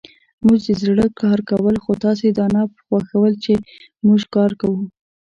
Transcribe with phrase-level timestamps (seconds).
[0.45, 3.53] موژدزړه کارکول خوتاسی دانه خوښول چی
[4.05, 4.79] موژکاروکوو